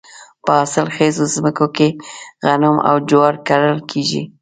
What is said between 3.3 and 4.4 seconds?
کرل کیږي.